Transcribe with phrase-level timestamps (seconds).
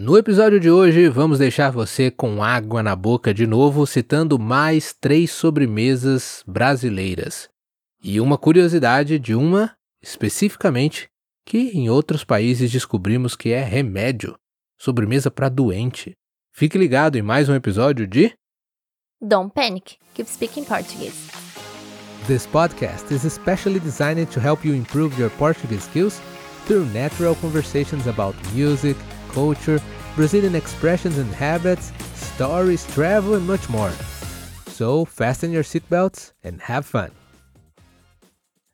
[0.00, 4.92] No episódio de hoje, vamos deixar você com água na boca de novo, citando mais
[4.92, 7.48] três sobremesas brasileiras.
[8.00, 11.08] E uma curiosidade de uma, especificamente,
[11.44, 14.38] que em outros países descobrimos que é remédio
[14.78, 16.16] sobremesa para doente.
[16.52, 18.32] Fique ligado em mais um episódio de
[19.20, 21.28] Don't panic, keep speaking Portuguese.
[22.28, 26.20] This podcast is especially designed to help you improve your Portuguese skills
[26.68, 28.96] through natural conversations about music,
[29.32, 29.80] culture,
[30.16, 33.92] Brazilian expressions and habits, stories, travel, and much more.
[34.70, 37.10] So, fasten your seatbelts and have fun.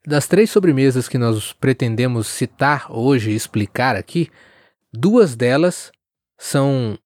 [0.07, 4.31] Das três sobremesas que nós pretendemos citar hoje e explicar aqui,
[4.93, 5.91] duas delas
[6.39, 6.99] são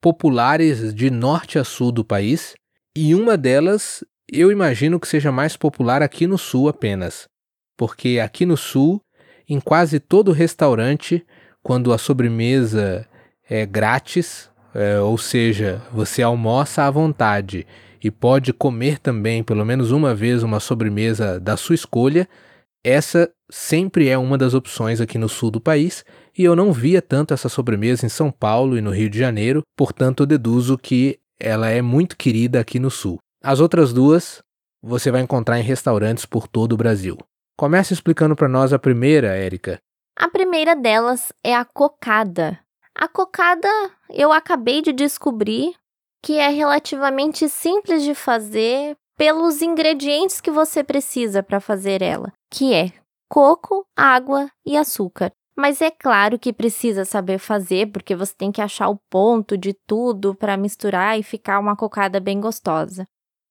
[0.00, 2.54] populares de norte a sul do país
[2.96, 7.28] e uma delas eu imagino que seja mais popular aqui no sul apenas,
[7.76, 9.00] porque aqui no sul,
[9.46, 11.24] em quase todo restaurante,
[11.62, 13.06] quando a sobremesa
[13.48, 17.66] é grátis, é, ou seja, você almoça à vontade
[18.02, 22.28] e pode comer também pelo menos uma vez uma sobremesa da sua escolha,
[22.84, 26.04] essa sempre é uma das opções aqui no sul do país
[26.36, 29.62] e eu não via tanto essa sobremesa em São Paulo e no Rio de Janeiro,
[29.76, 33.18] portanto eu deduzo que ela é muito querida aqui no sul.
[33.42, 34.42] As outras duas
[34.82, 37.16] você vai encontrar em restaurantes por todo o Brasil.
[37.56, 39.78] Comece explicando para nós a primeira, Érica.
[40.16, 42.58] A primeira delas é a cocada.
[42.94, 43.68] A cocada
[44.10, 45.74] eu acabei de descobrir
[46.22, 52.72] que é relativamente simples de fazer pelos ingredientes que você precisa para fazer ela, que
[52.72, 52.92] é
[53.28, 55.32] coco, água e açúcar.
[55.56, 59.74] Mas é claro que precisa saber fazer, porque você tem que achar o ponto de
[59.86, 63.06] tudo para misturar e ficar uma cocada bem gostosa.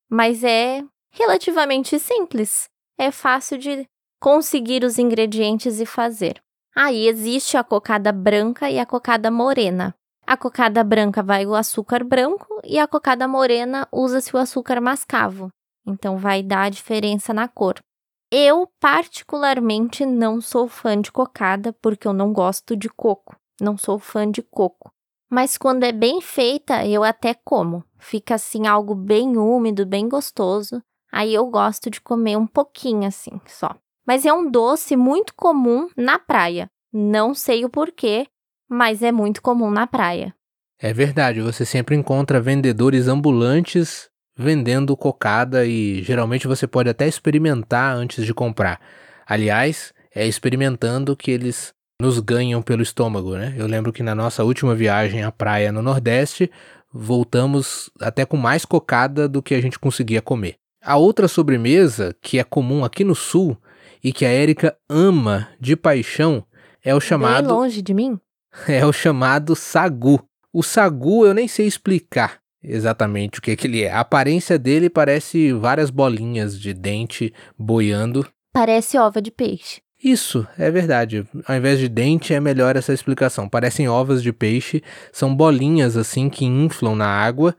[0.10, 2.70] Mas é relativamente simples.
[2.98, 3.88] É fácil de
[4.20, 6.42] conseguir os ingredientes e fazer.
[6.76, 9.94] Aí existe a cocada branca e a cocada morena.
[10.26, 15.50] A cocada branca vai o açúcar branco e a cocada morena usa-se o açúcar mascavo.
[15.86, 17.76] Então vai dar a diferença na cor.
[18.32, 23.36] Eu, particularmente, não sou fã de cocada porque eu não gosto de coco.
[23.60, 24.90] Não sou fã de coco.
[25.30, 27.84] Mas quando é bem feita, eu até como.
[28.00, 30.82] Fica assim algo bem úmido, bem gostoso.
[31.12, 33.76] Aí eu gosto de comer um pouquinho assim, só.
[34.12, 36.70] Mas é um doce muito comum na praia.
[36.92, 38.28] Não sei o porquê,
[38.70, 40.36] mas é muito comum na praia.
[40.78, 47.96] É verdade, você sempre encontra vendedores ambulantes vendendo cocada e geralmente você pode até experimentar
[47.96, 48.82] antes de comprar.
[49.26, 53.56] Aliás, é experimentando que eles nos ganham pelo estômago, né?
[53.58, 56.52] Eu lembro que na nossa última viagem à praia no Nordeste,
[56.92, 60.56] voltamos até com mais cocada do que a gente conseguia comer.
[60.84, 63.58] A outra sobremesa, que é comum aqui no Sul
[64.04, 66.46] e que a Érica ama de paixão,
[66.84, 67.48] é o chamado.
[67.48, 68.20] Bem longe de mim?
[68.68, 70.22] É o chamado sagu.
[70.52, 73.92] O sagu eu nem sei explicar exatamente o que, é que ele é.
[73.92, 78.28] A aparência dele parece várias bolinhas de dente boiando.
[78.54, 79.82] Parece ova de peixe.
[80.04, 81.26] Isso, é verdade.
[81.48, 83.48] Ao invés de dente, é melhor essa explicação.
[83.48, 84.82] Parecem ovas de peixe,
[85.12, 87.56] são bolinhas assim que inflam na água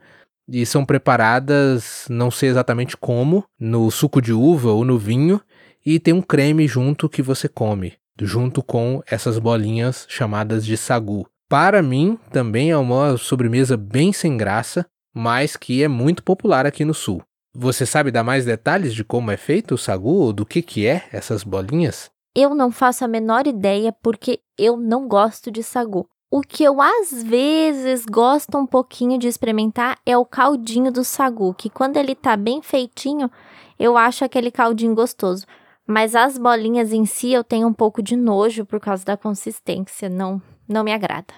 [0.47, 5.39] e são preparadas, não sei exatamente como, no suco de uva ou no vinho,
[5.85, 11.27] e tem um creme junto que você come, junto com essas bolinhas chamadas de sagu.
[11.49, 16.83] Para mim, também é uma sobremesa bem sem graça, mas que é muito popular aqui
[16.83, 17.21] no sul.
[17.55, 20.87] Você sabe dar mais detalhes de como é feito o sagu ou do que, que
[20.87, 22.09] é essas bolinhas?
[22.35, 26.07] Eu não faço a menor ideia porque eu não gosto de sagu.
[26.31, 31.53] O que eu às vezes gosto um pouquinho de experimentar é o caldinho do sagu,
[31.53, 33.29] que quando ele tá bem feitinho,
[33.77, 35.45] eu acho aquele caldinho gostoso.
[35.87, 40.09] Mas as bolinhas em si eu tenho um pouco de nojo por causa da consistência,
[40.09, 41.33] não, não me agrada.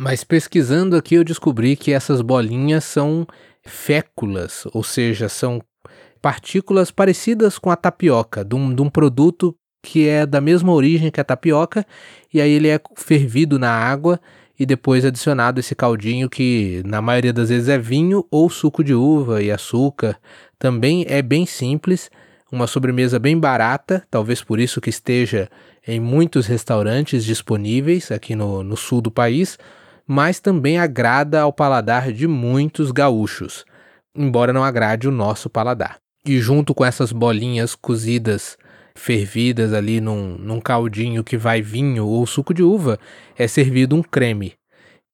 [0.00, 3.26] Mas pesquisando aqui eu descobri que essas bolinhas são
[3.64, 5.60] féculas, ou seja, são
[6.22, 11.10] partículas parecidas com a tapioca, de um, de um produto que é da mesma origem
[11.10, 11.84] que a tapioca,
[12.32, 14.20] e aí ele é fervido na água
[14.58, 18.92] e depois adicionado esse caldinho que na maioria das vezes é vinho ou suco de
[18.92, 20.18] uva e açúcar.
[20.58, 22.10] Também é bem simples,
[22.50, 25.50] uma sobremesa bem barata, talvez por isso que esteja
[25.86, 29.58] em muitos restaurantes disponíveis aqui no, no sul do país,
[30.06, 33.64] mas também agrada ao paladar de muitos gaúchos,
[34.14, 35.98] embora não agrade o nosso paladar.
[36.24, 38.56] E junto com essas bolinhas cozidas,
[38.94, 42.98] fervidas ali num, num caldinho que vai vinho ou suco de uva,
[43.36, 44.54] é servido um creme,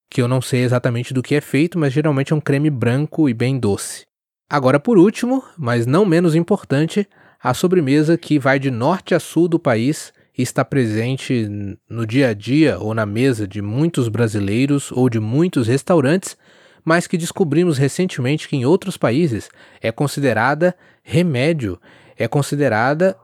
[0.08, 3.28] que eu não sei exatamente do que é feito, mas geralmente é um creme branco
[3.28, 4.04] e bem doce.
[4.48, 7.08] Agora, por último, mas não menos importante,
[7.44, 11.46] a sobremesa que vai de norte a sul do país e está presente
[11.86, 16.38] no dia a dia ou na mesa de muitos brasileiros ou de muitos restaurantes,
[16.82, 19.50] mas que descobrimos recentemente que em outros países
[19.82, 21.78] é considerada remédio,
[22.16, 23.14] é considerada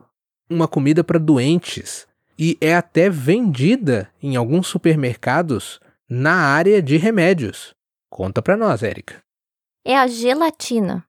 [0.51, 2.07] uma comida para doentes
[2.39, 7.75] e é até vendida em alguns supermercados na área de remédios.
[8.11, 9.23] Conta para nós, Érica.
[9.83, 11.07] É a gelatina.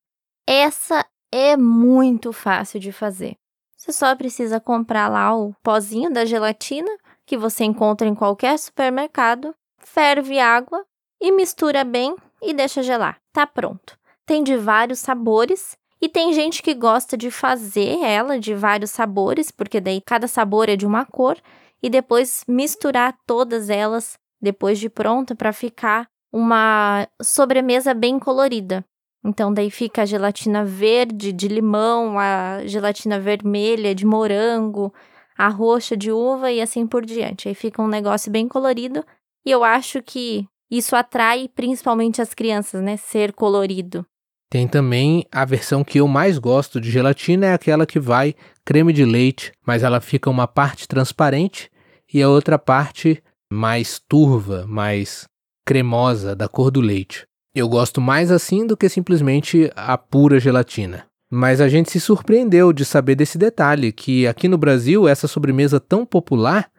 [0.47, 3.35] Essa é muito fácil de fazer.
[3.75, 6.91] Você só precisa comprar lá o pozinho da gelatina,
[7.25, 10.85] que você encontra em qualquer supermercado, ferve água
[11.19, 13.19] e mistura bem e deixa gelar.
[13.31, 13.97] Tá pronto.
[14.25, 19.51] Tem de vários sabores e tem gente que gosta de fazer ela de vários sabores,
[19.51, 21.37] porque daí cada sabor é de uma cor,
[21.81, 28.85] e depois misturar todas elas depois de pronta para ficar uma sobremesa bem colorida.
[29.23, 34.93] Então, daí fica a gelatina verde de limão, a gelatina vermelha de morango,
[35.37, 37.47] a roxa de uva e assim por diante.
[37.47, 39.05] Aí fica um negócio bem colorido
[39.45, 42.97] e eu acho que isso atrai principalmente as crianças, né?
[42.97, 44.05] Ser colorido.
[44.49, 48.35] Tem também a versão que eu mais gosto de gelatina, é aquela que vai
[48.65, 51.71] creme de leite, mas ela fica uma parte transparente
[52.13, 55.25] e a outra parte mais turva, mais
[55.65, 57.25] cremosa, da cor do leite.
[57.53, 61.05] Eu gosto mais assim do que simplesmente a pura gelatina.
[61.29, 65.79] Mas a gente se surpreendeu de saber desse detalhe, que aqui no Brasil essa sobremesa
[65.79, 66.69] tão popular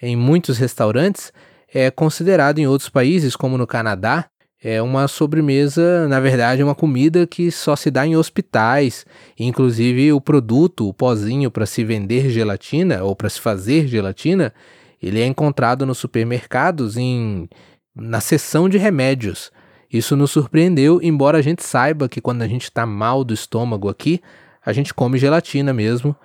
[0.00, 1.32] em muitos restaurantes
[1.72, 4.26] é considerada em outros países, como no Canadá,
[4.62, 9.04] é uma sobremesa, na verdade, uma comida que só se dá em hospitais.
[9.38, 14.54] Inclusive o produto, o pozinho para se vender gelatina ou para se fazer gelatina,
[15.02, 17.46] ele é encontrado nos supermercados em
[17.94, 19.52] na seção de remédios.
[19.94, 23.88] Isso nos surpreendeu, embora a gente saiba que quando a gente está mal do estômago
[23.88, 24.20] aqui,
[24.60, 26.16] a gente come gelatina mesmo,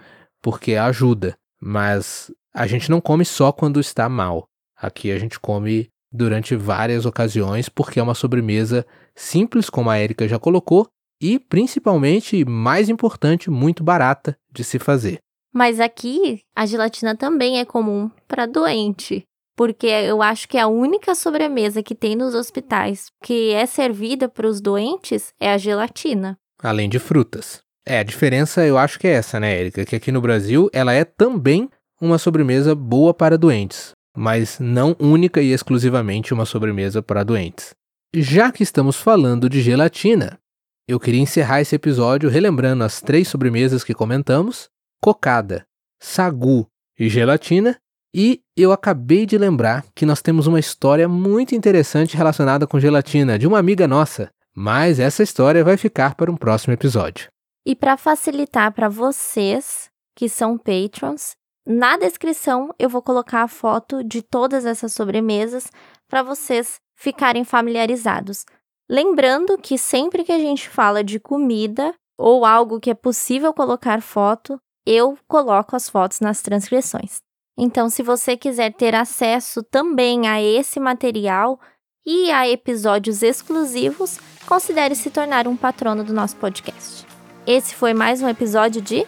[0.42, 1.38] porque ajuda.
[1.62, 4.48] Mas a gente não come só quando está mal.
[4.76, 8.84] Aqui a gente come durante várias ocasiões, porque é uma sobremesa
[9.16, 10.88] simples, como a Erika já colocou,
[11.22, 15.20] e principalmente, mais importante, muito barata de se fazer.
[15.54, 19.29] Mas aqui a gelatina também é comum para doente
[19.60, 24.48] porque eu acho que a única sobremesa que tem nos hospitais que é servida para
[24.48, 26.38] os doentes é a gelatina.
[26.64, 27.60] Além de frutas.
[27.86, 29.84] É, a diferença eu acho que é essa, né, Érica?
[29.84, 31.70] Que aqui no Brasil ela é também
[32.00, 37.76] uma sobremesa boa para doentes, mas não única e exclusivamente uma sobremesa para doentes.
[38.16, 40.40] Já que estamos falando de gelatina,
[40.88, 44.70] eu queria encerrar esse episódio relembrando as três sobremesas que comentamos:
[45.02, 45.66] cocada,
[46.00, 46.66] sagu
[46.98, 47.78] e gelatina,
[48.16, 53.38] e eu acabei de lembrar que nós temos uma história muito interessante relacionada com gelatina
[53.38, 57.30] de uma amiga nossa, mas essa história vai ficar para um próximo episódio.
[57.66, 61.36] E para facilitar para vocês que são patrons,
[61.66, 65.70] na descrição eu vou colocar a foto de todas essas sobremesas
[66.10, 68.44] para vocês ficarem familiarizados.
[68.90, 74.02] Lembrando que sempre que a gente fala de comida ou algo que é possível colocar
[74.02, 77.22] foto, eu coloco as fotos nas transcrições.
[77.62, 81.60] Então, se você quiser ter acesso também a esse material
[82.06, 84.18] e a episódios exclusivos,
[84.48, 87.06] considere se tornar um patrono do nosso podcast.
[87.46, 89.06] Esse foi mais um episódio de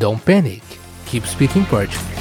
[0.00, 0.64] Don't Panic,
[1.06, 2.11] Keep Speaking Portuguese.